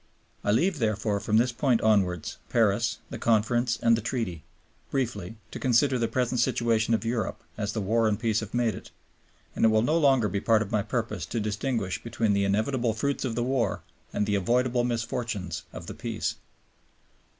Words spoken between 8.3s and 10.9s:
have made it; and it will no longer be part of my